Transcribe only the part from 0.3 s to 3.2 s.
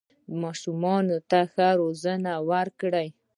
ماشومانو ته ښه روزنه ورکړئ